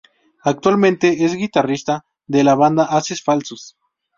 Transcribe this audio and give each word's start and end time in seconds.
Actualmente 0.43 1.25
es 1.25 1.35
guitarrista 1.35 2.07
de 2.25 2.43
la 2.43 2.55
banda 2.55 2.85
Ases 2.85 3.21
Falsos. 3.21 3.77